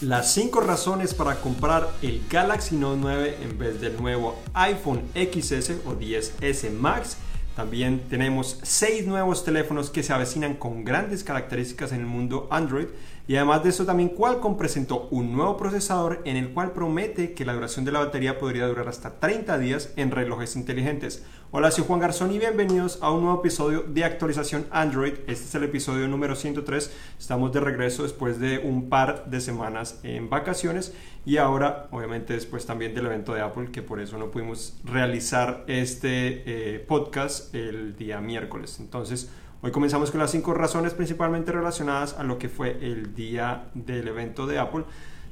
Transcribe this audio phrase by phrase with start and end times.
[0.00, 5.72] Las 5 razones para comprar el Galaxy Note 9 en vez del nuevo iPhone XS
[5.84, 7.16] o 10S Max.
[7.56, 12.86] También tenemos 6 nuevos teléfonos que se avecinan con grandes características en el mundo Android.
[13.26, 17.44] Y además de eso también Qualcomm presentó un nuevo procesador en el cual promete que
[17.44, 21.24] la duración de la batería podría durar hasta 30 días en relojes inteligentes.
[21.50, 25.14] Hola, soy Juan Garzón y bienvenidos a un nuevo episodio de actualización Android.
[25.26, 26.92] Este es el episodio número 103.
[27.18, 30.92] Estamos de regreso después de un par de semanas en vacaciones
[31.24, 35.64] y ahora obviamente después también del evento de Apple que por eso no pudimos realizar
[35.68, 36.42] este
[36.74, 38.76] eh, podcast el día miércoles.
[38.78, 39.30] Entonces
[39.62, 44.06] hoy comenzamos con las cinco razones principalmente relacionadas a lo que fue el día del
[44.08, 44.84] evento de Apple.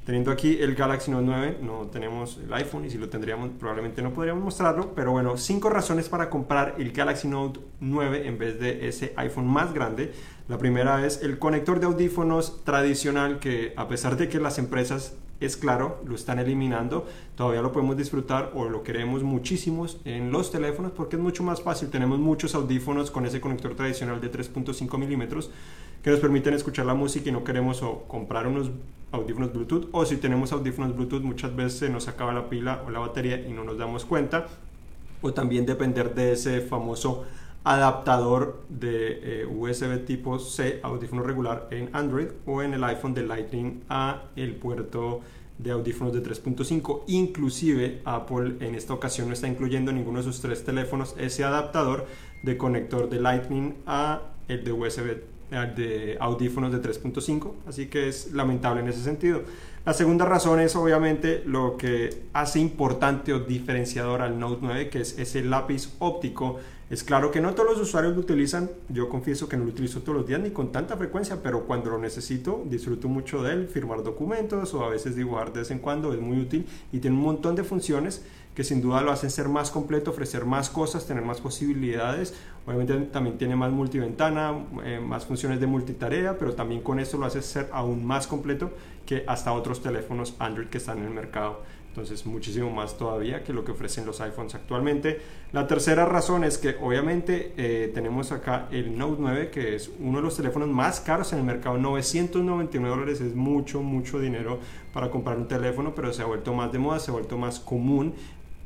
[0.06, 4.02] Teniendo aquí el Galaxy Note 9, no tenemos el iPhone y si lo tendríamos probablemente
[4.02, 8.60] no podríamos mostrarlo, pero bueno, cinco razones para comprar el Galaxy Note 9 en vez
[8.60, 10.12] de ese iPhone más grande.
[10.46, 15.16] La primera es el conector de audífonos tradicional que a pesar de que las empresas
[15.40, 17.04] es claro, lo están eliminando,
[17.34, 21.62] todavía lo podemos disfrutar o lo queremos muchísimos en los teléfonos porque es mucho más
[21.62, 21.90] fácil.
[21.90, 25.50] Tenemos muchos audífonos con ese conector tradicional de 3.5 milímetros
[26.06, 28.70] que nos permiten escuchar la música y no queremos comprar unos
[29.10, 33.00] audífonos Bluetooth o si tenemos audífonos Bluetooth muchas veces nos acaba la pila o la
[33.00, 34.46] batería y no nos damos cuenta
[35.20, 37.24] o también depender de ese famoso
[37.64, 43.24] adaptador de eh, USB tipo C audífono regular en Android o en el iPhone de
[43.24, 45.22] Lightning a el puerto
[45.58, 50.24] de audífonos de 3.5 inclusive Apple en esta ocasión no está incluyendo en ninguno de
[50.24, 52.06] sus tres teléfonos ese adaptador
[52.44, 58.32] de conector de Lightning a el de USB de audífonos de 3.5, así que es
[58.32, 59.42] lamentable en ese sentido.
[59.84, 65.00] La segunda razón es obviamente lo que hace importante o diferenciador al Note 9, que
[65.00, 66.58] es ese lápiz óptico.
[66.88, 70.02] Es claro que no todos los usuarios lo utilizan, yo confieso que no lo utilizo
[70.02, 73.68] todos los días ni con tanta frecuencia, pero cuando lo necesito disfruto mucho de él,
[73.68, 77.16] firmar documentos o a veces dibujar de vez en cuando, es muy útil y tiene
[77.16, 81.06] un montón de funciones que sin duda lo hacen ser más completo, ofrecer más cosas,
[81.06, 82.34] tener más posibilidades.
[82.66, 84.54] Obviamente también tiene más multiventana,
[84.84, 88.70] eh, más funciones de multitarea, pero también con esto lo hace ser aún más completo
[89.04, 91.62] que hasta otros teléfonos Android que están en el mercado.
[91.96, 95.18] Entonces muchísimo más todavía que lo que ofrecen los iPhones actualmente.
[95.52, 100.18] La tercera razón es que obviamente eh, tenemos acá el Note 9 que es uno
[100.18, 101.78] de los teléfonos más caros en el mercado.
[101.78, 104.58] 999 dólares es mucho, mucho dinero
[104.92, 107.60] para comprar un teléfono, pero se ha vuelto más de moda, se ha vuelto más
[107.60, 108.12] común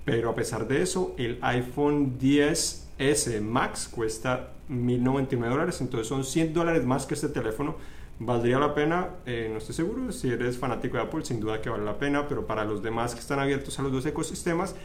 [0.04, 6.52] pero a pesar de eso, el iPhone 10S Max cuesta 1099 dólares, entonces son 100
[6.52, 7.76] dólares más que este teléfono.
[8.20, 9.08] ¿Valdría la pena?
[9.26, 10.12] Eh, no estoy seguro.
[10.12, 13.14] Si eres fanático de Apple, sin duda que vale la pena, pero para los demás
[13.14, 14.76] que están abiertos a los dos ecosistemas,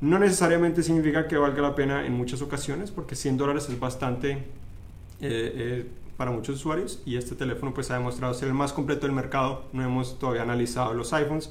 [0.00, 4.32] no necesariamente significa que valga la pena en muchas ocasiones, porque 100 dólares es bastante
[4.32, 4.42] eh,
[5.20, 9.14] eh, para muchos usuarios y este teléfono pues ha demostrado ser el más completo del
[9.14, 9.64] mercado.
[9.72, 11.50] No hemos todavía analizado los iPhones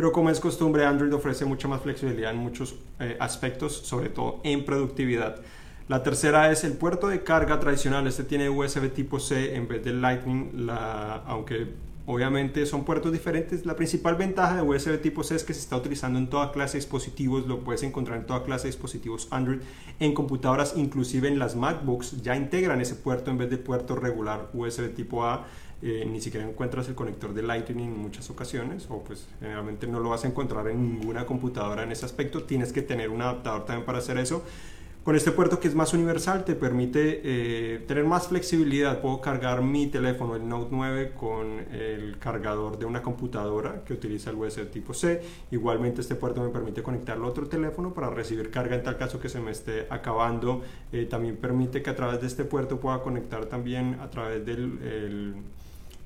[0.00, 4.40] pero como es costumbre, Android ofrece mucha más flexibilidad en muchos eh, aspectos, sobre todo
[4.44, 5.42] en productividad.
[5.90, 8.06] La tercera es el puerto de carga tradicional.
[8.06, 10.68] Este tiene USB tipo C en vez del Lightning,
[11.26, 11.66] aunque
[12.06, 13.66] obviamente son puertos diferentes.
[13.66, 16.74] La principal ventaja de USB tipo C es que se está utilizando en toda clase
[16.74, 19.58] de dispositivos, lo puedes encontrar en toda clase de dispositivos Android,
[19.98, 24.48] en computadoras, inclusive en las MacBooks, ya integran ese puerto en vez de puerto regular
[24.52, 25.44] USB tipo A.
[25.82, 29.98] Eh, ni siquiera encuentras el conector de Lightning en muchas ocasiones o pues generalmente no
[29.98, 33.64] lo vas a encontrar en ninguna computadora en ese aspecto tienes que tener un adaptador
[33.64, 34.44] también para hacer eso
[35.04, 39.00] con este puerto que es más universal te permite eh, tener más flexibilidad.
[39.00, 44.30] Puedo cargar mi teléfono el Note 9 con el cargador de una computadora que utiliza
[44.30, 45.22] el USB tipo C.
[45.50, 49.18] Igualmente este puerto me permite conectarlo a otro teléfono para recibir carga en tal caso
[49.18, 50.62] que se me esté acabando.
[50.92, 55.34] Eh, también permite que a través de este puerto pueda conectar también a través del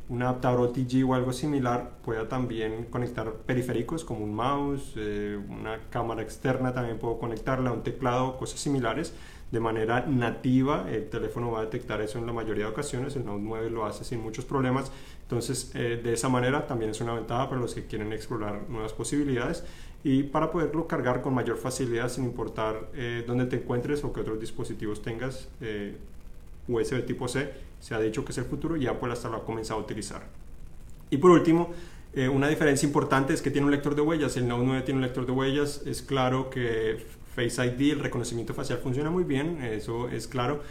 [0.08, 5.78] un adaptador OTG o algo similar pueda también conectar periféricos como un mouse, eh, una
[5.90, 9.14] cámara externa también puedo conectarla, un teclado, cosas similares
[9.50, 10.86] de manera nativa.
[10.90, 13.86] El teléfono va a detectar eso en la mayoría de ocasiones, el Note 9 lo
[13.86, 14.92] hace sin muchos problemas.
[15.22, 18.92] Entonces, eh, de esa manera también es una ventaja para los que quieren explorar nuevas
[18.92, 19.64] posibilidades
[20.02, 24.20] y para poderlo cargar con mayor facilidad sin importar eh, dónde te encuentres o qué
[24.20, 25.48] otros dispositivos tengas.
[26.66, 27.52] USB tipo C
[27.84, 30.22] se ha dicho que es el futuro y Apple hasta lo ha comenzado a utilizar.
[31.10, 31.70] Y por último,
[32.14, 34.38] eh, una diferencia importante es que tiene un lector de huellas.
[34.38, 35.82] El Note 9 tiene un lector de huellas.
[35.84, 37.04] Es claro que
[37.34, 40.62] Face ID, el reconocimiento facial funciona muy bien, eso es claro.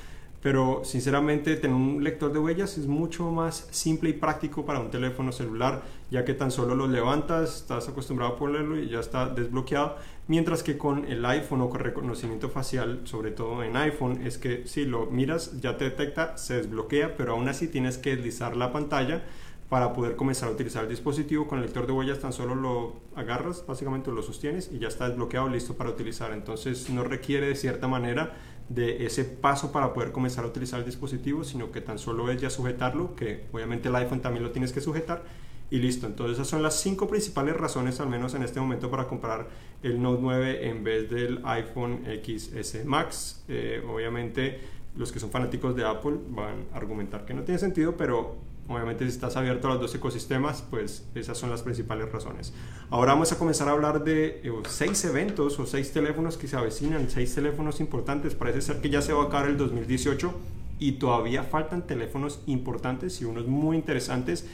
[0.43, 4.91] Pero sinceramente tener un lector de huellas es mucho más simple y práctico para un
[4.91, 9.29] teléfono celular, ya que tan solo lo levantas, estás acostumbrado a ponerlo y ya está
[9.29, 9.95] desbloqueado.
[10.27, 14.67] Mientras que con el iPhone o con reconocimiento facial, sobre todo en iPhone, es que
[14.67, 18.73] si lo miras ya te detecta, se desbloquea, pero aún así tienes que deslizar la
[18.73, 19.23] pantalla
[19.69, 21.47] para poder comenzar a utilizar el dispositivo.
[21.47, 25.07] Con el lector de huellas tan solo lo agarras, básicamente lo sostienes y ya está
[25.07, 26.33] desbloqueado, listo para utilizar.
[26.33, 28.33] Entonces no requiere de cierta manera
[28.73, 32.41] de ese paso para poder comenzar a utilizar el dispositivo, sino que tan solo es
[32.41, 35.23] ya sujetarlo, que obviamente el iPhone también lo tienes que sujetar
[35.69, 36.07] y listo.
[36.07, 39.47] Entonces esas son las cinco principales razones, al menos en este momento, para comprar
[39.81, 43.43] el Note 9 en vez del iPhone XS Max.
[43.47, 44.59] Eh, obviamente
[44.95, 48.37] los que son fanáticos de Apple van a argumentar que no tiene sentido, pero
[48.67, 52.53] Obviamente si estás abierto a los dos ecosistemas, pues esas son las principales razones.
[52.89, 56.55] Ahora vamos a comenzar a hablar de eh, seis eventos o seis teléfonos que se
[56.55, 58.35] avecinan, seis teléfonos importantes.
[58.35, 60.33] Parece ser que ya se va a acabar el 2018
[60.79, 64.45] y todavía faltan teléfonos importantes y unos muy interesantes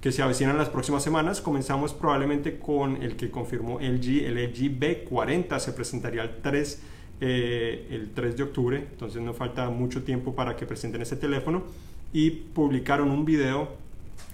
[0.00, 1.42] que se avecinan las próximas semanas.
[1.42, 6.82] Comenzamos probablemente con el que confirmó LG, el LG B40, se presentaría el 3,
[7.20, 11.64] eh, el 3 de octubre, entonces no falta mucho tiempo para que presenten ese teléfono
[12.12, 13.76] y publicaron un video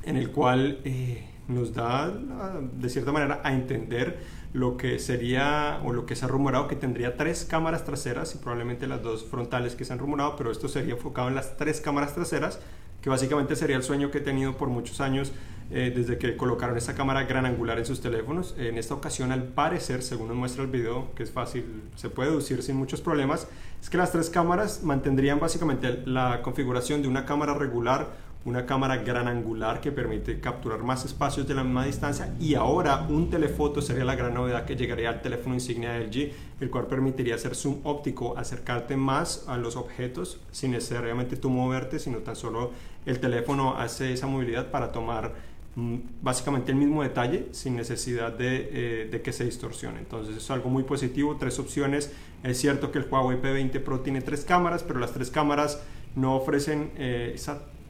[0.05, 4.19] en el cual eh, nos da de cierta manera a entender
[4.53, 8.39] lo que sería o lo que se ha rumorado que tendría tres cámaras traseras y
[8.39, 11.81] probablemente las dos frontales que se han rumorado, pero esto sería enfocado en las tres
[11.81, 12.61] cámaras traseras,
[13.03, 15.33] que básicamente sería el sueño que he tenido por muchos años
[15.71, 18.55] eh, desde que colocaron esta cámara gran angular en sus teléfonos.
[18.59, 22.31] En esta ocasión, al parecer, según nos muestra el video, que es fácil, se puede
[22.31, 23.49] deducir sin muchos problemas,
[23.81, 28.09] es que las tres cámaras mantendrían básicamente la configuración de una cámara regular,
[28.45, 33.07] una cámara gran angular que permite capturar más espacios de la misma distancia y ahora
[33.09, 36.87] un telefoto sería la gran novedad que llegaría al teléfono insignia de LG, el cual
[36.87, 42.37] permitiría hacer zoom óptico, acercarte más a los objetos sin necesariamente tú moverte, sino tan
[42.37, 42.73] solo
[43.07, 45.33] el teléfono hace esa movilidad para tomar
[45.77, 49.99] básicamente el mismo detalle sin necesidad de, eh, que se distorsione.
[49.99, 52.13] Entonces es algo muy positivo, tres opciones.
[52.43, 55.83] Es cierto que el Huawei P20 Pro tiene tres cámaras, pero las tres cámaras
[56.15, 57.37] no ofrecen eh,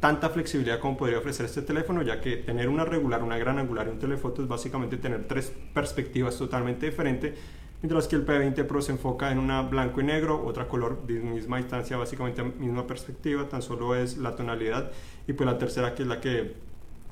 [0.00, 3.86] tanta flexibilidad como podría ofrecer este teléfono, ya que tener una regular, una gran angular
[3.86, 7.38] y un telefoto es básicamente tener tres perspectivas totalmente diferentes,
[7.82, 11.20] mientras que el P20 Pro se enfoca en una blanco y negro, otra color de
[11.20, 14.92] misma distancia, básicamente misma perspectiva, tan solo es la tonalidad,
[15.26, 16.54] y pues la tercera que es la que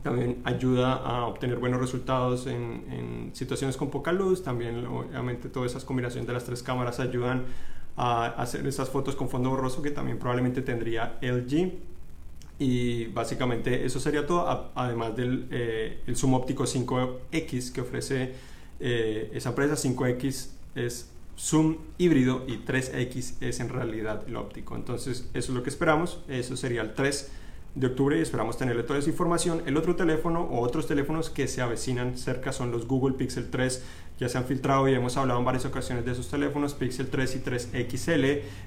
[0.03, 4.43] también ayuda a obtener buenos resultados en, situaciones con poca luz.
[4.43, 7.45] También, obviamente, todas esas combinaciones de las tres cámaras ayudan
[7.97, 11.73] a hacer esas fotos con fondo borroso que también probablemente tendría LG.
[12.59, 18.33] Y básicamente eso sería todo, además del eh, el zoom óptico 5X que ofrece
[18.81, 19.75] eh, esa empresa.
[19.75, 24.75] 5X es zoom híbrido y 3X es en realidad el óptico.
[24.75, 26.21] Entonces, eso es lo que esperamos.
[26.29, 27.31] Eso sería el 3
[27.75, 29.63] de octubre y esperamos tenerle toda esa información.
[29.67, 33.83] El otro teléfono o otros teléfonos que se avecinan cerca son los Google Pixel 3.
[34.19, 37.37] Ya se han filtrado y hemos hablado en varias ocasiones de esos teléfonos, Pixel 3
[37.37, 38.25] y 3 XL.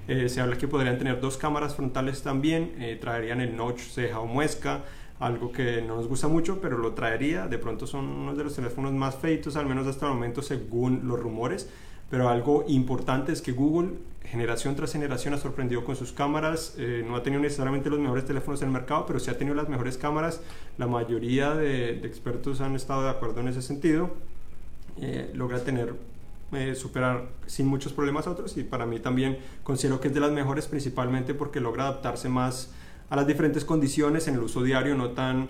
[0.07, 4.19] Eh, se habla que podrían tener dos cámaras frontales también, eh, traerían el notch ceja
[4.19, 4.83] o muesca,
[5.19, 7.47] algo que no nos gusta mucho, pero lo traería.
[7.47, 11.07] De pronto son uno de los teléfonos más feitos, al menos hasta el momento, según
[11.07, 11.69] los rumores.
[12.09, 13.93] Pero algo importante es que Google
[14.25, 16.75] generación tras generación ha sorprendido con sus cámaras.
[16.77, 19.55] Eh, no ha tenido necesariamente los mejores teléfonos en el mercado, pero sí ha tenido
[19.55, 20.41] las mejores cámaras.
[20.77, 24.11] La mayoría de, expertos han estado de acuerdo en ese sentido.
[25.01, 25.93] Eh, logra tener,
[26.53, 30.21] eh, superar sin muchos problemas a otros y para mí también considero que es de
[30.21, 32.71] las mejores principalmente porque logra adaptarse más
[33.09, 35.49] a las diferentes condiciones en el uso diario, no tan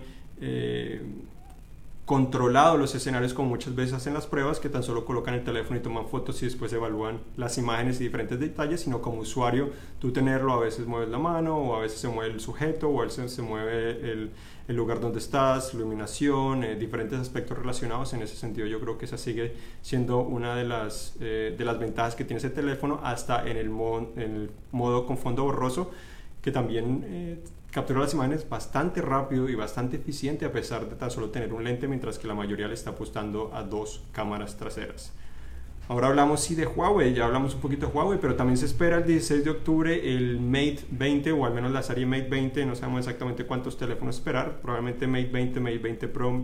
[2.06, 5.80] controlado los escenarios como muchas veces hacen las pruebas que tan solo colocan el teléfono
[5.80, 10.12] y toman fotos y después evalúan las imágenes y diferentes detalles, sino como usuario tú
[10.12, 13.06] tenerlo a veces mueves la mano o a veces se mueve el sujeto o a
[13.06, 14.32] veces se mueve el,
[14.68, 18.14] el lugar donde estás, iluminación, eh, diferentes aspectos relacionados.
[18.14, 21.80] En ese sentido yo creo que esa sigue siendo una de las, eh, de las
[21.80, 25.90] ventajas que tiene ese teléfono hasta en el, modo, en el modo con fondo borroso
[26.44, 27.40] que también eh,
[27.76, 31.66] captura las imágenes bastante rápido y bastante eficiente a pesar de tan solo tener un
[31.66, 35.12] lente, mientras que la mayoría le está apostando a dos cámaras traseras.
[35.90, 39.00] Ahora hablamos sí de Huawei, ya hablamos un poquito de Huawei, pero también se espera
[39.00, 42.76] el 16 de octubre el Mate 20 o al menos la serie Mate 20, no
[42.76, 46.44] sabemos exactamente cuántos teléfonos esperar, probablemente Mate 20, Mate 20 Pro,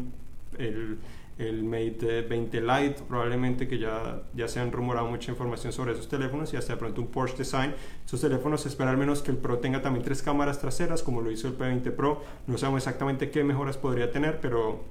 [0.57, 0.97] el
[1.41, 6.07] el Mate 20 Lite, probablemente que ya, ya se han rumorado mucha información sobre esos
[6.07, 7.73] teléfonos y hasta de pronto un Porsche Design.
[8.05, 11.21] Esos teléfonos se espera al menos que el Pro tenga también tres cámaras traseras, como
[11.21, 12.23] lo hizo el P20 Pro.
[12.47, 14.83] No sabemos exactamente qué mejoras podría tener, pero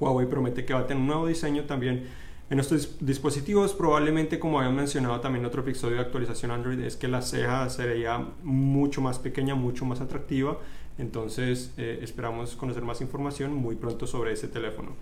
[0.00, 2.06] Huawei promete que va a tener un nuevo diseño también
[2.50, 3.74] en estos dispositivos.
[3.74, 7.68] Probablemente, como habían mencionado también en otro episodio de actualización Android, es que la ceja
[7.70, 10.58] sería mucho más pequeña, mucho más atractiva.
[10.98, 14.92] Entonces, eh, esperamos conocer más información muy pronto sobre ese teléfono.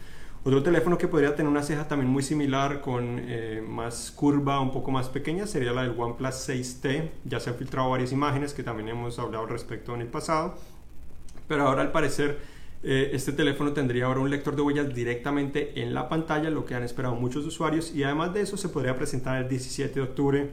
[0.44, 4.72] Otro teléfono que podría tener una ceja también muy similar con eh, más curva, un
[4.72, 7.10] poco más pequeña, sería la del OnePlus 6T.
[7.24, 10.56] Ya se han filtrado varias imágenes que también hemos hablado al respecto en el pasado.
[11.48, 12.38] Pero ahora al parecer
[12.86, 16.74] Eh, este teléfono tendría ahora un lector de huellas directamente en la pantalla, lo que
[16.74, 20.50] han esperado muchos usuarios, y además de eso se podría presentar el 17 de octubre,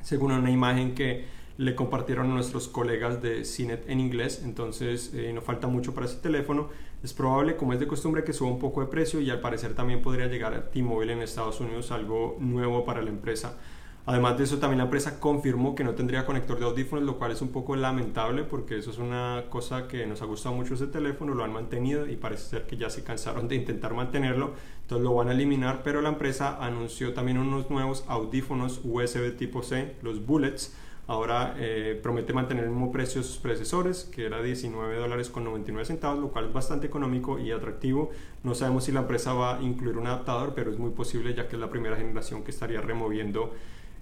[0.00, 1.24] según una imagen que
[1.58, 6.06] le compartieron a nuestros colegas de CINET en inglés, entonces eh, no falta mucho para
[6.06, 6.68] ese teléfono.
[7.02, 9.74] Es probable, como es de costumbre, que suba un poco de precio y al parecer
[9.74, 13.56] también podría llegar a T-Mobile en Estados Unidos, algo nuevo para la empresa.
[14.08, 17.32] Además de eso, también la empresa confirmó que no tendría conector de audífonos, lo cual
[17.32, 20.86] es un poco lamentable porque eso es una cosa que nos ha gustado mucho ese
[20.86, 25.02] teléfono, lo han mantenido y parece ser que ya se cansaron de intentar mantenerlo, entonces
[25.02, 29.96] lo van a eliminar, pero la empresa anunció también unos nuevos audífonos USB tipo C,
[30.02, 30.76] los Bullets,
[31.08, 35.44] Ahora eh, promete mantener el mismo precio de sus predecesores, que era 19 dólares con
[35.44, 38.10] 99 centavos, lo cual es bastante económico y atractivo.
[38.42, 41.46] No sabemos si la empresa va a incluir un adaptador, pero es muy posible ya
[41.46, 43.54] que es la primera generación que estaría removiendo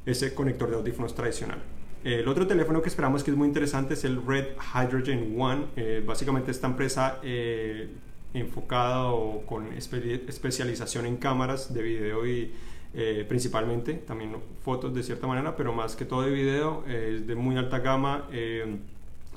[0.07, 1.59] ese conector de audífonos tradicional.
[2.05, 5.67] El otro teléfono que esperamos que es muy interesante es el Red Hydrogen One.
[5.77, 7.89] Eh, básicamente esta empresa eh,
[8.33, 12.53] enfocada o con especialización en cámaras de video y
[12.95, 17.35] eh, principalmente, también fotos de cierta manera, pero más que todo de video, es de
[17.35, 18.27] muy alta gama.
[18.31, 18.77] Eh,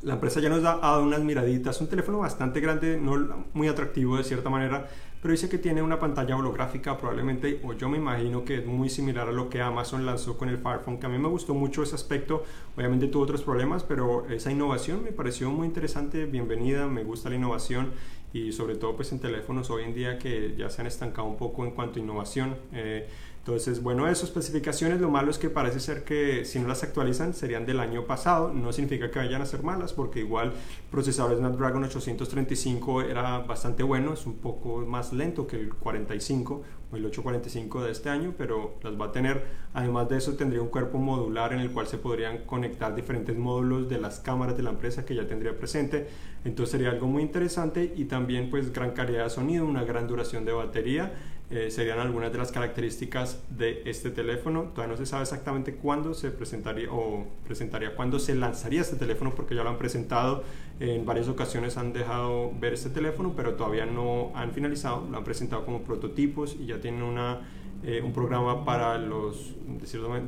[0.03, 4.17] la empresa ya nos ha dado unas miraditas, un teléfono bastante grande, no muy atractivo
[4.17, 4.87] de cierta manera,
[5.21, 8.89] pero dice que tiene una pantalla holográfica probablemente, o yo me imagino que es muy
[8.89, 11.55] similar a lo que Amazon lanzó con el Fire Phone, que a mí me gustó
[11.55, 12.43] mucho ese aspecto,
[12.75, 17.35] obviamente tuvo otros problemas, pero esa innovación me pareció muy interesante, bienvenida, me gusta la
[17.35, 17.91] innovación
[18.33, 21.37] y sobre todo pues en teléfonos hoy en día que ya se han estancado un
[21.37, 22.55] poco en cuanto a innovación.
[22.73, 23.07] Eh,
[23.47, 27.33] entonces, bueno, eso, especificaciones, lo malo es que parece ser que si no las actualizan
[27.33, 30.53] serían del año pasado, no significa que vayan a ser malas, porque igual el
[30.91, 36.61] procesador Snapdragon 835 era bastante bueno, es un poco más lento que el 45
[36.91, 39.45] o el 845 de este año, pero las va a tener.
[39.73, 43.87] Además de eso, tendría un cuerpo modular en el cual se podrían conectar diferentes módulos
[43.87, 46.09] de las cámaras de la empresa que ya tendría presente,
[46.43, 50.43] entonces sería algo muy interesante y también pues gran calidad de sonido, una gran duración
[50.43, 51.13] de batería
[51.49, 54.71] eh, serían algunas de las características de este teléfono.
[54.73, 59.33] Todavía no se sabe exactamente cuándo se presentaría o presentaría cuándo se lanzaría este teléfono
[59.33, 60.43] porque ya lo han presentado
[60.79, 65.23] en varias ocasiones han dejado ver este teléfono pero todavía no han finalizado lo han
[65.23, 67.41] presentado como prototipos y ya tienen una
[67.83, 69.53] eh, un programa para los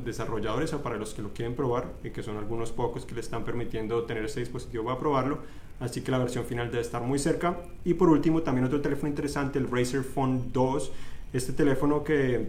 [0.04, 3.20] desarrolladores o para los que lo quieren probar, y que son algunos pocos que le
[3.20, 5.38] están permitiendo tener este dispositivo para probarlo.
[5.80, 7.58] Así que la versión final debe estar muy cerca.
[7.84, 10.92] Y por último, también otro teléfono interesante, el Razer Phone 2.
[11.32, 12.48] Este teléfono que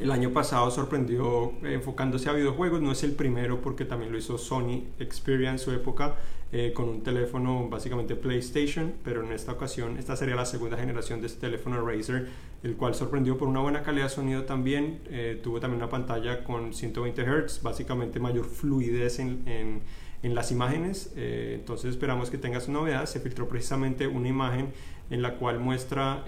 [0.00, 4.38] el año pasado sorprendió enfocándose a videojuegos, no es el primero porque también lo hizo
[4.38, 6.16] Sony Xperia en su época
[6.56, 11.20] eh, con un teléfono básicamente PlayStation, pero en esta ocasión esta sería la segunda generación
[11.20, 12.28] de este teléfono Razer,
[12.62, 16.44] el cual sorprendió por una buena calidad de sonido también, eh, tuvo también una pantalla
[16.44, 19.82] con 120 Hz, básicamente mayor fluidez en, en,
[20.24, 24.72] en las imágenes, eh, entonces esperamos que tenga su novedad, se filtró precisamente una imagen
[25.10, 26.24] en la cual muestra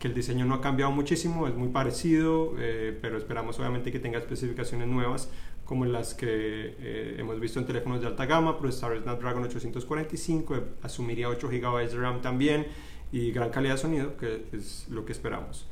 [0.00, 4.00] que el diseño no ha cambiado muchísimo, es muy parecido, eh, pero esperamos obviamente que
[4.00, 5.30] tenga especificaciones nuevas
[5.66, 10.62] como las que eh, hemos visto en teléfonos de alta gama, procesador Snapdragon 845, eh,
[10.82, 12.66] asumiría 8 GB de RAM también
[13.12, 15.68] y gran calidad de sonido, que es lo que esperamos.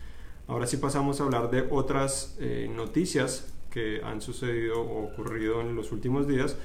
[0.47, 2.39] Ahora sí pasamos a hablar de otras
[2.71, 6.57] noticias que han sucedido o ocurrido en los últimos días.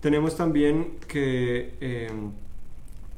[0.00, 2.08] Tenemos también que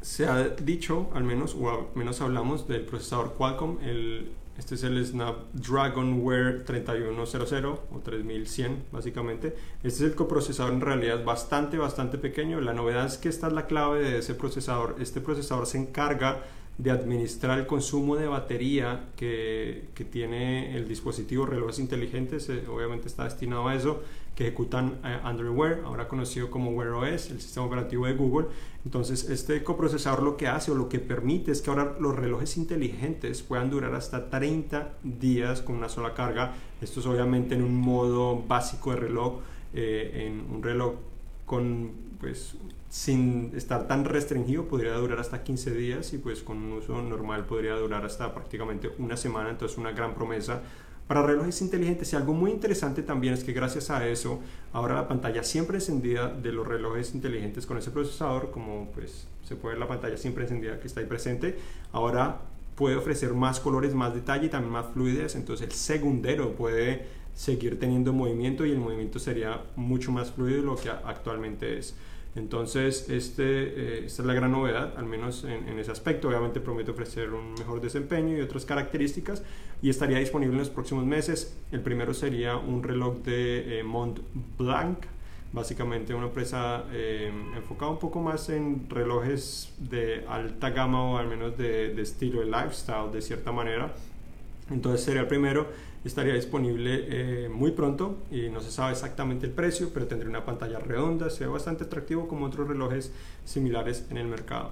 [0.00, 4.82] se ha dicho, al menos, o al menos hablamos del procesador Qualcomm, el, este es
[4.84, 9.54] el Snapdragon Wear 3100 o 3100 básicamente.
[9.82, 12.60] Este es el coprocesador en realidad bastante, bastante pequeño.
[12.60, 14.96] La novedad es que esta es la clave de ese procesador.
[15.00, 16.42] Este procesador se encarga
[16.78, 23.08] de administrar el consumo de batería que, que tiene el dispositivo, relojes inteligentes, eh, obviamente
[23.08, 24.00] está destinado a eso,
[24.36, 28.46] que ejecutan eh, Android Wear, ahora conocido como Wear OS, el sistema operativo de Google.
[28.84, 32.56] Entonces, este coprocesador lo que hace o lo que permite es que ahora los relojes
[32.56, 36.54] inteligentes puedan durar hasta 30 días con una sola carga.
[36.80, 39.40] Esto es obviamente en un modo básico de reloj,
[39.74, 40.94] eh, en un reloj
[41.44, 42.54] con pues
[42.88, 47.44] sin estar tan restringido podría durar hasta 15 días y pues con un uso normal
[47.44, 50.62] podría durar hasta prácticamente una semana, entonces una gran promesa
[51.06, 52.12] para relojes inteligentes.
[52.12, 54.40] Y algo muy interesante también es que gracias a eso
[54.72, 59.56] ahora la pantalla siempre encendida de los relojes inteligentes con ese procesador como pues se
[59.56, 61.58] puede ver la pantalla siempre encendida que está ahí presente
[61.92, 62.40] ahora
[62.78, 65.34] puede ofrecer más colores, más detalle y también más fluidez.
[65.34, 70.62] Entonces el segundero puede seguir teniendo movimiento y el movimiento sería mucho más fluido de
[70.62, 71.96] lo que actualmente es.
[72.38, 76.28] Entonces, este, eh, esta es la gran novedad, al menos en, ese aspecto.
[76.28, 79.42] Obviamente promete ofrecer un mejor desempeño y otras características
[79.82, 81.56] y estaría disponible en los próximos meses.
[81.72, 84.20] El primero sería un reloj de eh, Mont
[84.56, 84.98] Blanc
[85.50, 91.26] básicamente una empresa eh, enfocada un poco más en relojes de alta gama o al
[91.26, 93.94] menos de, de estilo de lifestyle de cierta manera.
[94.70, 95.66] Entonces sería el primero,
[96.04, 100.44] estaría disponible eh, muy pronto y no se sabe exactamente el precio, pero tendría una
[100.44, 103.12] pantalla redonda, se ve bastante atractivo como otros relojes
[103.44, 104.70] similares en el mercado.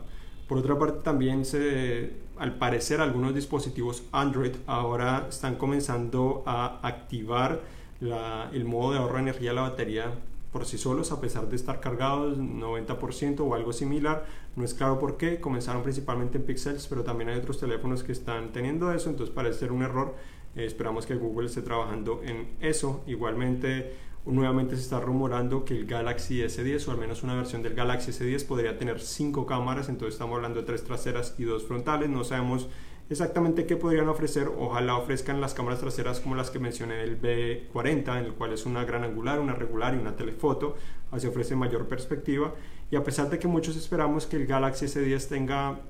[0.49, 7.61] Por otra parte, también se, al parecer algunos dispositivos Android ahora están comenzando a activar
[8.01, 10.13] el modo de ahorro de energía de la batería
[10.53, 14.25] por sí solos, a pesar de estar cargados 90% o algo similar.
[14.55, 18.13] No es claro por qué, comenzaron principalmente en Pixels, pero también hay otros teléfonos que
[18.13, 20.15] están teniendo eso, entonces parece ser un error.
[20.57, 23.03] Eh, esperamos que Google esté trabajando en eso.
[23.07, 23.93] Igualmente,
[24.25, 28.11] nuevamente se está rumorando que el Galaxy S10 o al menos una versión del Galaxy
[28.11, 32.09] S10 podría tener cinco cámaras, entonces estamos hablando de tres traseras y dos frontales.
[32.09, 32.69] No sabemos
[33.09, 34.49] exactamente qué podrían ofrecer.
[34.59, 38.67] Ojalá ofrezcan las cámaras traseras como las que mencioné el B40, en el cual es
[38.67, 40.77] una gran angular, una regular y una telefoto.
[41.11, 42.55] Así ofrece mayor perspectiva.
[42.91, 45.81] Y a pesar de que muchos esperamos que el Galaxy S10 tenga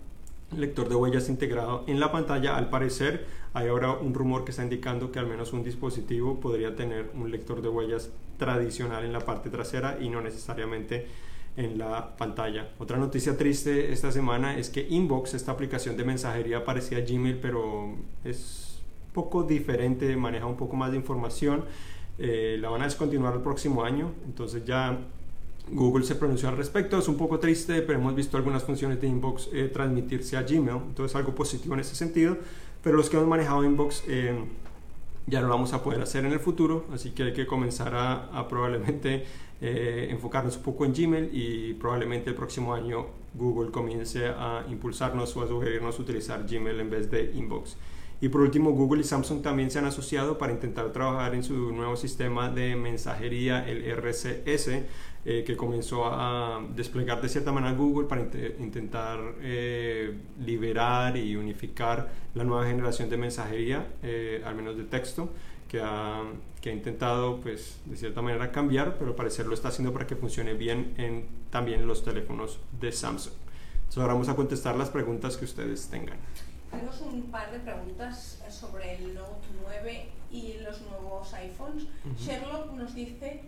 [0.54, 4.62] lector de huellas integrado en la pantalla, al parecer hay ahora un rumor que está
[4.62, 9.20] indicando que al menos un dispositivo podría tener un lector de huellas tradicional en la
[9.20, 11.06] parte trasera y no necesariamente
[11.56, 12.68] en la pantalla.
[12.78, 17.96] Otra noticia triste esta semana es que Inbox, esta aplicación de mensajería parecía Gmail, pero
[18.24, 18.82] es
[19.14, 21.64] poco diferente, maneja un poco más de información.
[22.18, 24.98] Eh, la van a descontinuar el próximo año, entonces ya
[25.70, 26.98] Google se pronunció al respecto.
[26.98, 30.80] Es un poco triste, pero hemos visto algunas funciones de Inbox eh, transmitirse a Gmail,
[30.88, 32.36] entonces algo positivo en ese sentido.
[32.82, 34.34] Pero los que hemos manejado Inbox eh,
[35.26, 37.94] ya no lo vamos a poder hacer en el futuro, así que hay que comenzar
[37.94, 39.24] a probablemente
[39.58, 45.34] eh, enfocarnos un poco en Gmail y probablemente el próximo año Google comience a impulsarnos
[45.34, 47.76] o a sugerirnos utilizar Gmail en vez de Inbox.
[48.20, 51.72] Y por último, Google y Samsung también se han asociado para intentar trabajar en su
[51.72, 54.84] nuevo sistema de mensajería, el RCS,
[55.24, 58.22] eh, que comenzó a desplegar de cierta manera Google para
[58.58, 63.86] intentar eh, liberar y unificar la nueva generación de mensajería,
[64.44, 65.30] al menos de texto
[65.68, 66.22] que ha,
[66.60, 70.06] que ha intentado, pues, de cierta manera cambiar, pero al parecer lo está haciendo para
[70.06, 73.34] que funcione bien en también los teléfonos de Samsung.
[73.74, 76.16] Entonces ahora vamos a contestar las preguntas que ustedes tengan.
[77.16, 81.84] Un par de preguntas sobre el Note 9 y los nuevos iPhones.
[82.18, 83.40] Sherlock nos dice,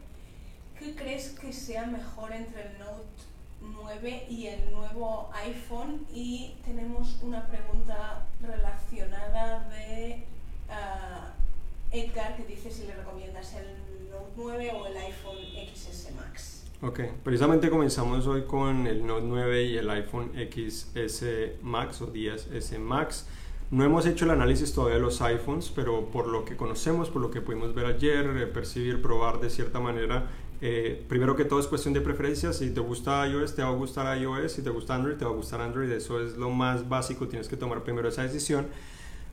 [0.79, 3.05] ¿qué crees que sea mejor entre el Note
[3.61, 6.07] 9 y el nuevo iPhone?
[6.15, 10.25] Y tenemos una pregunta relacionada de...
[10.71, 11.35] Ah,
[11.91, 13.67] Edgar que dice si le recomiendas el
[14.11, 15.39] Note 9 o el iPhone
[15.75, 16.65] XS Max.
[16.81, 21.25] Ok, precisamente comenzamos hoy con el Note 9 y el iPhone XS
[21.63, 23.27] Max o 10S Max.
[23.71, 27.21] No hemos hecho el análisis todavía de los iPhones, pero por lo que conocemos, por
[27.21, 31.61] lo que pudimos ver ayer, eh, percibir, probar de cierta manera, eh, primero que todo
[31.61, 32.57] es cuestión de preferencias.
[32.57, 34.53] Si te gusta iOS, te va a gustar iOS.
[34.53, 35.91] Si te gusta Android, te va a gustar Android.
[35.91, 37.29] Eso es lo más básico.
[37.29, 38.67] Tienes que tomar primero esa decisión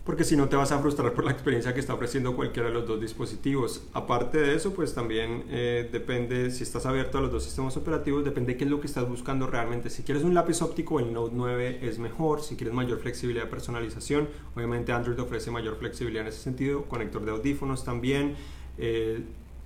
[0.05, 2.75] porque si no te vas a frustrar por la experiencia que está ofreciendo cualquiera de
[2.75, 3.87] los dos dispositivos.
[3.91, 8.23] Aparte de eso, pues también eh, depende, si estás abierto a los dos sistemas operativos,
[8.23, 9.89] depende qué es lo que estás buscando realmente.
[9.89, 12.43] Si quieres un lápiz óptico, el Note 9 es mejor.
[12.43, 16.83] Si quieres mayor flexibilidad de personalización, obviamente Android ofrece mayor flexibilidad en ese sentido.
[16.83, 18.35] Conector de audífonos también.
[18.77, 19.23] Eh,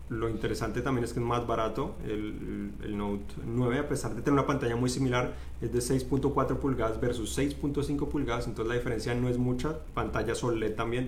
[0.10, 4.22] lo interesante también es que es más barato el, el, Note 9, a pesar de
[4.22, 9.14] tener una pantalla muy similar, es de 6.4 pulgadas versus 6.5 pulgadas, entonces la diferencia
[9.14, 9.78] no es mucha.
[9.94, 11.08] Pantalla OLED también,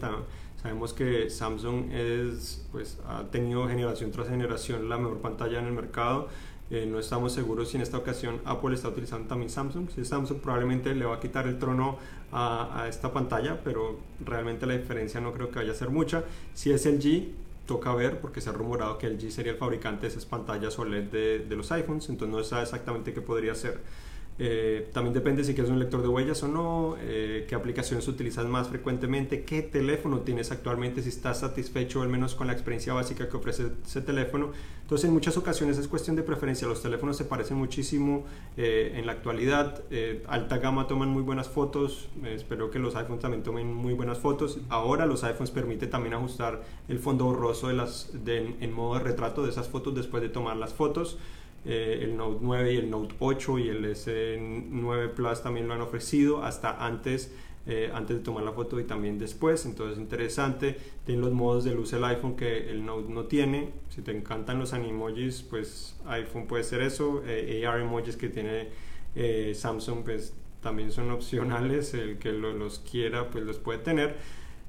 [0.62, 5.74] sabemos que Samsung es, pues, ha tenido generación tras generación la mejor pantalla en el
[5.74, 6.28] mercado.
[6.70, 9.90] Eh, no estamos seguros si en esta ocasión Apple está utilizando también Samsung.
[9.90, 11.98] Si Samsung, probablemente le va a quitar el trono
[12.32, 16.24] a, a esta pantalla, pero realmente la diferencia no creo que vaya a ser mucha.
[16.54, 20.08] Si es LG, toca ver porque se ha rumorado que LG sería el fabricante de
[20.10, 23.80] esas pantallas OLED de, de los iPhones, entonces no sabe exactamente qué podría ser.
[24.40, 28.46] Eh, también depende si quieres un lector de huellas o no, eh, qué aplicaciones utilizas
[28.48, 33.30] más frecuentemente, qué teléfono tienes actualmente, si estás satisfecho al menos con la experiencia básica
[33.30, 34.52] que ofrece ese teléfono.
[34.82, 38.26] Entonces en muchas ocasiones es cuestión de preferencia, los teléfonos se parecen muchísimo
[38.58, 39.84] eh, en la actualidad,
[40.28, 44.60] alta gama toman muy buenas fotos, espero que los iPhones también tomen muy buenas fotos.
[44.70, 49.44] Ahora los iPhones permiten también ajustar el fondo borroso de las, en modo de retrato
[49.44, 51.18] de esas fotos después de tomar las fotos.
[51.64, 55.82] Eh, el Note 9 y el Note 8 y el S9 Plus también lo han
[55.82, 57.32] ofrecido hasta antes,
[57.68, 59.66] eh, antes de tomar la foto y también después.
[59.66, 60.78] Entonces interesante.
[61.06, 63.70] Tiene los modos de luz el iPhone que el Note no tiene.
[63.90, 67.22] Si te encantan los animojis, pues iPhone puede ser eso.
[67.28, 68.70] Eh, AR emojis que tiene
[69.54, 71.94] Samsung, pues también son opcionales.
[71.94, 74.16] El que los quiera, pues los puede tener.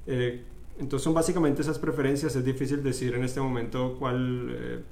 [0.05, 2.35] entonces son básicamente esas preferencias.
[2.35, 4.83] Es difícil decir en este momento cuál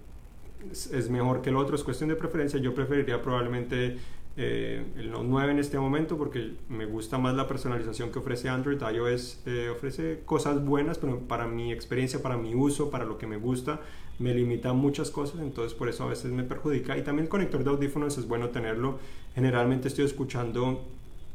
[0.71, 2.60] es, mejor que el otro, es cuestión de preferencia.
[2.60, 3.97] Yo preferiría probablemente
[4.38, 8.50] eh, el Note 9 en este momento porque me gusta más la personalización que ofrece
[8.50, 8.80] Android.
[8.82, 13.28] iOS eh, ofrece cosas buenas, pero para mi experiencia, para mi uso, para lo que
[13.28, 13.82] me gusta,
[14.19, 16.97] me limita muchas cosas, entonces por eso a veces me perjudica.
[16.97, 19.00] Y también el conector de audífonos es bueno tenerlo.
[19.36, 20.86] Generalmente estoy escuchando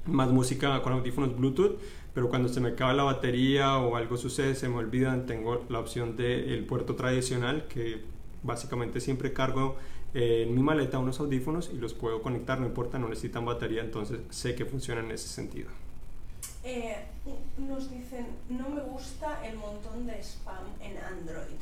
[0.06, 1.78] más música con audífonos Bluetooth,
[2.14, 5.80] pero cuando se me acaba la batería o algo sucede, se me olvidan, tengo la
[5.80, 8.15] opción del puerto tradicional que
[8.46, 9.76] básicamente siempre cargo
[10.14, 14.20] en mi maleta unos audífonos y los puedo conectar, no importa, no necesitan batería, entonces
[14.30, 15.68] sé que funciona en ese sentido.
[16.64, 16.96] Eh,
[17.59, 21.61] nos dicen, no me gusta el montón de spam en Android.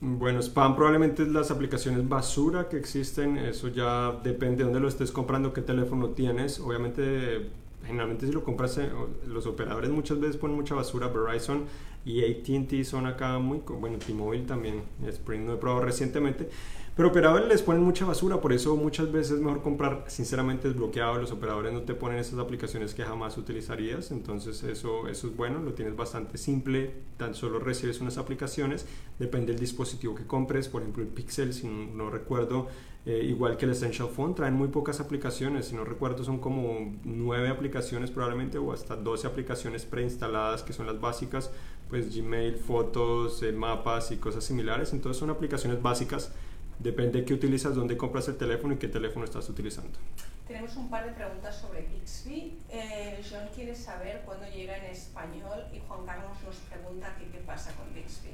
[0.00, 4.88] Bueno, spam probablemente es las aplicaciones basura que existen, eso ya depende de dónde lo
[4.88, 6.60] estés comprando, qué teléfono tienes.
[6.60, 7.48] Obviamente,
[7.86, 8.78] generalmente si lo compras,
[9.26, 11.64] los operadores muchas veces ponen mucha basura, Verizon
[12.04, 16.48] y ATT son acá muy, bueno, T-Mobile también, Sprint no he probado recientemente,
[16.96, 21.18] pero operadores les ponen mucha basura, por eso muchas veces es mejor comprar sinceramente desbloqueado.
[21.18, 25.60] Los operadores no te ponen esas aplicaciones que jamás utilizarías, entonces eso, eso es bueno,
[25.60, 28.86] lo tienes bastante simple, tan solo recibes unas aplicaciones,
[29.18, 32.68] depende del dispositivo que compres, por ejemplo el Pixel, si no, recuerdo,
[33.06, 36.94] eh, igual que el Essential Phone, traen muy pocas aplicaciones, si no recuerdo son como
[37.04, 41.50] nueve aplicaciones probablemente o hasta 12 aplicaciones preinstaladas que son las básicas,
[41.90, 46.32] pues Gmail, fotos, eh, mapas y cosas similares, entonces son aplicaciones básicas
[46.78, 49.98] Depende de qué utilizas, dónde compras el teléfono y qué teléfono estás utilizando.
[50.46, 52.58] Tenemos un par de preguntas sobre Bixby.
[52.68, 57.38] Eh, John quiere saber cuándo llega en español y Juan Carlos nos pregunta qué, qué
[57.38, 58.30] pasa con Bixby.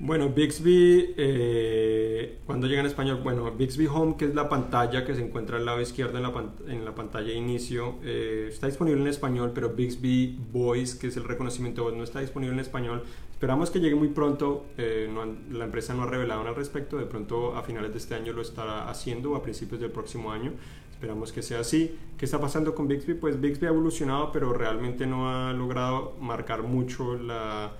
[0.00, 5.12] Bueno, Bixby, eh, cuando llega en español, bueno, Bixby Home, que es la pantalla que
[5.12, 9.00] se encuentra al lado izquierdo en la, en la pantalla de inicio, eh, está disponible
[9.00, 12.60] en español, pero Bixby Voice, que es el reconocimiento de voz, no está disponible en
[12.60, 13.02] español.
[13.32, 15.12] Esperamos que llegue muy pronto, eh,
[15.50, 18.32] la empresa no ha revelado nada al respecto, de pronto a finales de este año
[18.32, 20.52] lo estará haciendo o a principios del próximo año.
[20.92, 21.96] Esperamos que sea así.
[22.16, 23.14] ¿Qué está pasando con Bixby?
[23.14, 27.72] Pues Bixby ha evolucionado, pero realmente no ha logrado marcar mucho la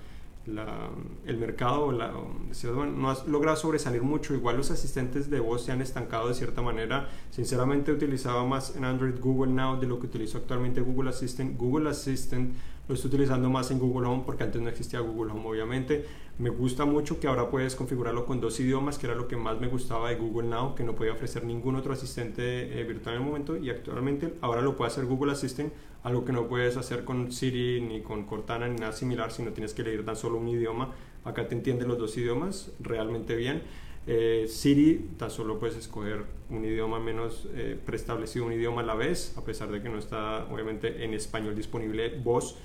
[1.26, 4.34] el mercado no ha logrado sobresalir mucho.
[4.34, 7.08] Igual los asistentes de voz se han estancado de cierta manera.
[7.30, 11.56] Sinceramente utilizaba más en Android Google Now de lo que utilizo actualmente Google Assistant.
[11.58, 12.54] Google Assistant
[12.88, 16.06] lo estoy utilizando más en Google Home porque antes no existía Google Home obviamente.
[16.38, 19.60] Me gusta mucho que ahora puedes configurarlo con dos idiomas, que era lo que más
[19.60, 23.20] me gustaba de Google Now, que no podía ofrecer ningún otro asistente eh, virtual en
[23.20, 25.72] el momento y actualmente ahora lo puede hacer Google Assistant,
[26.08, 29.52] algo que no puedes hacer con Siri ni con Cortana ni nada similar, si no
[29.52, 30.94] tienes que leer tan solo un idioma.
[31.24, 33.62] Acá te entiende los dos idiomas realmente bien.
[34.06, 38.94] Eh, Siri tan solo puedes escoger un idioma menos eh, preestablecido, un idioma a la
[38.94, 42.56] vez, a pesar de que no está obviamente en español disponible voz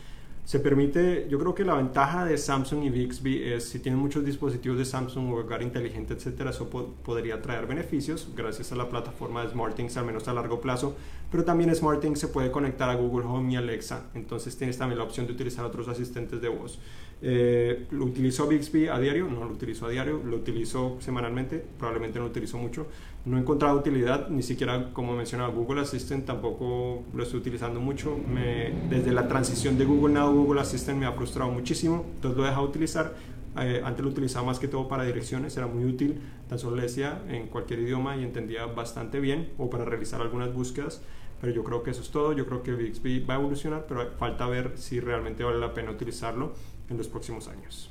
[0.46, 4.26] se permite, yo creo que la ventaja de Samsung y Bixby es si tienen muchos
[4.26, 9.42] dispositivos de Samsung o hogar inteligente, etcétera, eso podría traer beneficios gracias a la plataforma
[9.42, 10.96] de SmartThings al menos a largo plazo,
[11.32, 15.06] pero también SmartThings se puede conectar a Google Home y Alexa, entonces tienes también la
[15.06, 16.78] opción de utilizar otros asistentes de voz.
[17.26, 19.30] Eh, ¿Lo utilizo Bixby a diario?
[19.30, 22.88] No lo utilizo a diario, lo utilizo semanalmente, probablemente no lo utilizo mucho.
[23.24, 28.18] No he encontrado utilidad, ni siquiera como mencionaba Google Assistant tampoco lo estoy utilizando mucho.
[28.18, 32.44] Me, desde la transición de Google Now Google Assistant me ha frustrado muchísimo, entonces lo
[32.44, 33.14] he dejado de utilizar.
[33.58, 36.82] Eh, antes lo utilizaba más que todo para direcciones, era muy útil, tan solo le
[36.82, 41.02] decía en cualquier idioma y entendía bastante bien, o para realizar algunas búsquedas.
[41.40, 44.12] Pero yo creo que eso es todo, yo creo que Bixby va a evolucionar, pero
[44.18, 46.54] falta ver si realmente vale la pena utilizarlo
[46.90, 47.90] en los próximos años.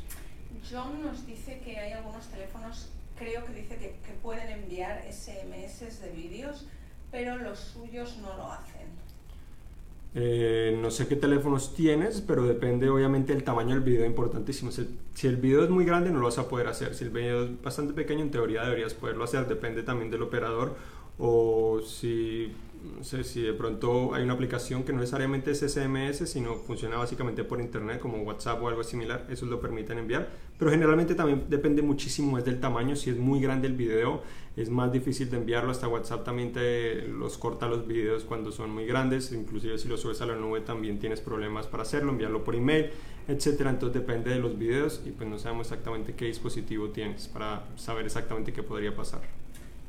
[0.70, 6.00] John nos dice que hay algunos teléfonos, creo que dice que, que pueden enviar SMS
[6.00, 6.66] de vídeos,
[7.10, 9.02] pero los suyos no lo hacen.
[10.14, 14.70] Eh, no sé qué teléfonos tienes, pero depende obviamente del tamaño del video, importantísimo.
[14.70, 16.94] Si el, si el, video es muy grande no lo vas a poder hacer.
[16.94, 19.46] Si el video es bastante pequeño, en teoría deberías poderlo hacer.
[19.48, 20.76] Depende también del operador.
[21.18, 22.52] O si
[22.84, 26.96] no sé si de pronto hay una aplicación que no necesariamente es SMS, sino funciona
[26.96, 31.44] básicamente por internet como WhatsApp o algo similar, eso lo permiten enviar, pero generalmente también
[31.48, 34.22] depende muchísimo es del tamaño, si es muy grande el video
[34.56, 38.70] es más difícil de enviarlo, hasta WhatsApp también te los corta los videos cuando son
[38.70, 42.44] muy grandes, inclusive si lo subes a la nube también tienes problemas para hacerlo, enviarlo
[42.44, 42.90] por email,
[43.28, 47.68] etcétera, entonces depende de los videos y pues no sabemos exactamente qué dispositivo tienes para
[47.76, 49.41] saber exactamente qué podría pasar.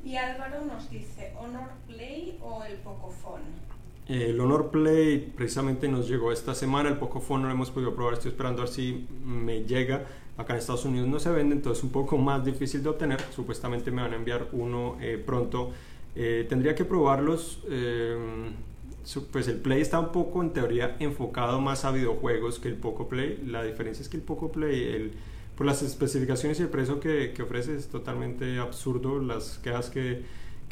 [0.04, 3.44] Y Álvaro nos dice, ¿Honor Play o el Pocophone?
[4.08, 8.16] El Honor Play precisamente nos llegó esta semana, el Pocophone no lo hemos podido probar,
[8.16, 10.06] estoy esperando a ver si me llega.
[10.36, 13.22] Acá en Estados Unidos no se vende, entonces es un poco más difícil de obtener.
[13.34, 15.72] Supuestamente me van a enviar uno eh, pronto.
[16.16, 17.62] Eh, tendría que probarlos.
[17.70, 18.52] Eh,
[19.32, 23.08] pues el Play está un poco en teoría enfocado más a videojuegos que el Poco
[23.08, 23.44] Play.
[23.46, 25.12] La diferencia es que el Poco Play, el
[25.56, 29.20] por las especificaciones y el precio que, que ofrece es totalmente absurdo.
[29.20, 30.24] Las quejas que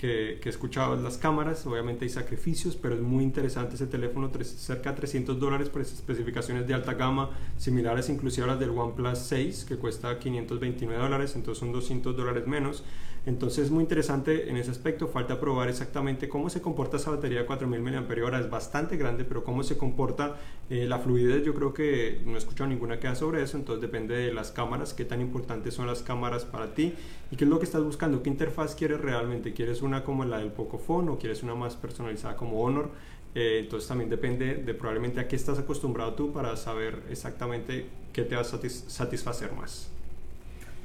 [0.02, 4.32] que, que he escuchado las cámaras, obviamente hay sacrificios, pero es muy interesante ese teléfono,
[4.44, 8.72] cerca de 300 dólares por esas especificaciones de alta gama, similares inclusive a las del
[8.72, 12.84] OnePlus 6, que cuesta 529 dólares, entonces son 200 dólares menos.
[13.24, 17.42] Entonces es muy interesante en ese aspecto, falta probar exactamente cómo se comporta esa batería
[17.42, 20.38] de 4000 mAh, es bastante grande, pero cómo se comporta
[20.72, 24.16] eh, la fluidez, yo creo que no he escuchado ninguna queja sobre eso, entonces depende
[24.16, 26.96] de las cámaras, qué tan importantes son las cámaras para ti
[27.30, 30.40] y qué es lo que estás buscando, qué interfaz quieres realmente, quieres una como la
[30.40, 32.90] del Pocophone o quieres una más personalizada como Honor.
[33.34, 38.24] Eh, entonces también depende de probablemente a qué estás acostumbrado tú para saber exactamente qué
[38.24, 39.90] te va a satisfacer más.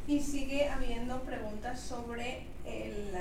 [0.06, 3.12] Y sigue habiendo preguntas sobre el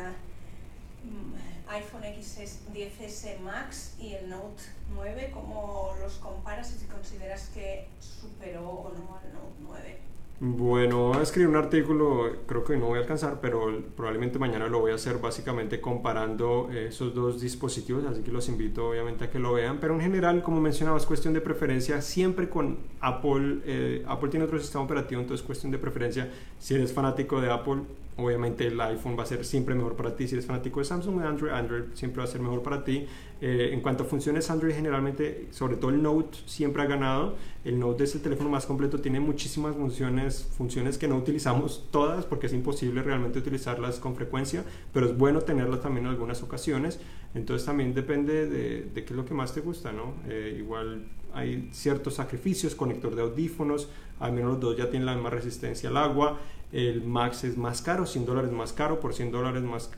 [1.04, 4.62] mm, iPhone XS 10S Max y el Note
[4.94, 10.00] 9, cómo los comparas y si consideras que superó o no al Note 9.
[10.38, 14.92] Bueno, escribir un artículo, creo que no voy a alcanzar, pero probablemente mañana lo voy
[14.92, 19.54] a hacer básicamente comparando esos dos dispositivos, así que los invito obviamente a que lo
[19.54, 24.30] vean, pero en general, como mencionaba, es cuestión de preferencia, siempre con Apple, eh, Apple
[24.30, 27.84] tiene otro sistema operativo, entonces es cuestión de preferencia, si eres fanático de Apple,
[28.18, 30.28] obviamente el iPhone va a ser siempre mejor para ti.
[30.28, 33.06] Si eres fanático de Samsung o Android, Android siempre va a ser mejor para ti.
[33.42, 37.36] Eh, en cuanto a funciones, Android generalmente, sobre todo el Note, siempre ha ganado.
[37.66, 42.26] El Note es el teléfono más completo, tiene muchísimas funciones, funciones que no utilizamos todas
[42.26, 47.00] porque es imposible realmente utilizarlas con frecuencia, pero es bueno tenerlas también en algunas ocasiones.
[47.34, 50.14] Entonces también depende de, de qué es lo que más te gusta, ¿no?
[50.30, 53.90] Eh, igual hay ciertos sacrificios, conector de audífonos,
[54.22, 56.40] al menos los dos ya tienen la misma resistencia al agua.
[56.72, 59.92] El Max es más caro, 100 dólares más caro, por 100 dólares más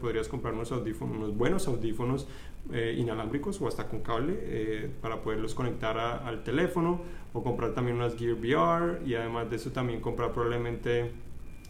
[0.00, 2.26] podrías comprar unos audífonos, buenos audífonos
[2.72, 7.00] eh, inalámbricos o hasta con cable eh, para poderlos conectar al teléfono
[7.32, 11.10] o comprar también unas Gear VR y además de eso también comprar probablemente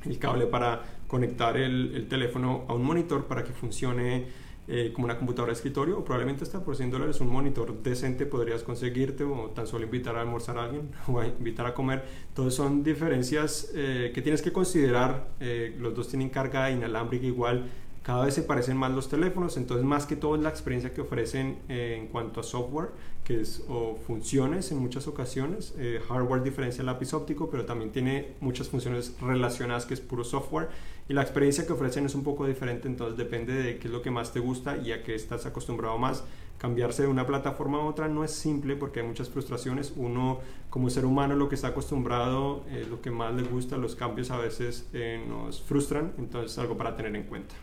[0.04, 4.26] el cable para conectar el teléfono a un monitor para que funcione
[4.70, 8.26] eh, como una computadora de escritorio o probablemente hasta por 100 dólares un monitor decente
[8.26, 12.04] podrías conseguirte o tan solo invitar a almorzar a alguien o invitar a comer.
[12.28, 15.28] Entonces son diferencias eh, que tienes que considerar.
[15.40, 17.64] Eh, los dos tienen carga inalámbrica igual.
[18.08, 21.02] Cada vez se parecen más los teléfonos, entonces más que todo es la experiencia que
[21.02, 22.88] ofrecen en cuanto a software
[23.22, 25.74] que es, o funciones en muchas ocasiones.
[25.76, 30.24] Eh, hardware diferencia el lápiz óptico, pero también tiene muchas funciones relacionadas que es puro
[30.24, 30.70] software.
[31.06, 34.00] Y la experiencia que ofrecen es un poco diferente, entonces depende de qué es lo
[34.00, 36.24] que más te gusta y a qué estás acostumbrado más.
[36.56, 39.92] Cambiarse de una plataforma a otra no es simple porque hay muchas frustraciones.
[39.96, 40.40] Uno
[40.70, 44.30] como ser humano lo que está acostumbrado, es lo que más le gusta, los cambios
[44.30, 47.54] a veces eh, nos frustran, entonces es algo para tener en cuenta.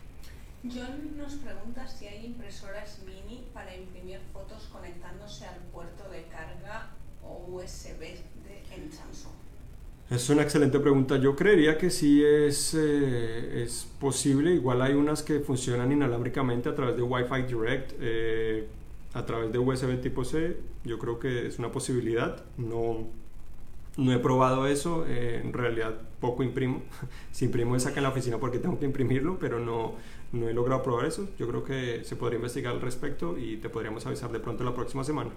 [0.62, 6.90] John nos pregunta si hay impresoras mini para imprimir fotos conectándose al puerto de carga
[7.22, 9.32] o USB de, en Samsung.
[10.08, 11.16] Es una excelente pregunta.
[11.16, 14.54] Yo creería que sí es, eh, es posible.
[14.54, 18.68] Igual hay unas que funcionan inalámbricamente a través de Wi-Fi Direct, eh,
[19.14, 20.58] a través de USB tipo C.
[20.84, 22.44] Yo creo que es una posibilidad.
[22.56, 23.08] No,
[23.96, 25.04] no he probado eso.
[25.08, 26.82] Eh, en realidad poco imprimo.
[27.32, 29.94] si imprimo es acá en la oficina porque tengo que imprimirlo, pero no,
[30.32, 31.28] no he logrado probar eso.
[31.38, 34.74] Yo creo que se podría investigar al respecto y te podríamos avisar de pronto la
[34.74, 35.30] próxima semana.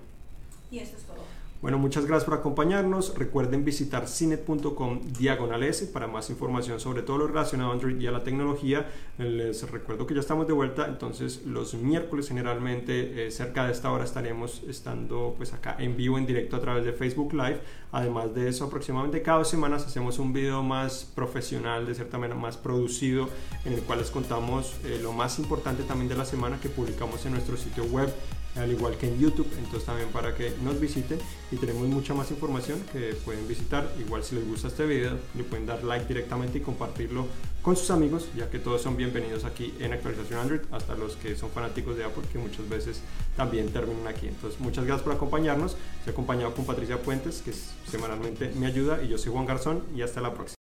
[0.71, 1.38] Y esto es todo.
[1.61, 3.17] Bueno, muchas gracias por acompañarnos.
[3.17, 5.59] Recuerden visitar cinet.com diagonal
[5.91, 8.89] para más información sobre todo lo relacionado a Android y a la tecnología.
[9.17, 13.91] Les recuerdo que ya estamos de vuelta, entonces los miércoles generalmente eh, cerca de esta
[13.91, 17.59] hora estaremos estando pues acá en vivo, en directo a través de Facebook Live.
[17.91, 22.39] Además de eso, aproximadamente cada dos semanas hacemos un video más profesional, de cierta manera
[22.39, 23.27] más producido,
[23.65, 27.25] en el cual les contamos eh, lo más importante también de la semana que publicamos
[27.25, 28.09] en nuestro sitio web
[28.55, 31.19] al igual que en YouTube, entonces también para que nos visiten
[31.51, 33.89] y tenemos mucha más información que pueden visitar.
[33.99, 37.27] Igual si les gusta este video, le pueden dar like directamente y compartirlo
[37.62, 41.35] con sus amigos, ya que todos son bienvenidos aquí en Actualización Android, hasta los que
[41.35, 43.01] son fanáticos de Apple, que muchas veces
[43.35, 44.27] también terminan aquí.
[44.27, 45.75] Entonces, muchas gracias por acompañarnos.
[45.99, 47.51] Estoy acompañado con Patricia Puentes, que
[47.89, 50.55] semanalmente me ayuda, y yo soy Juan Garzón, y hasta la próxima.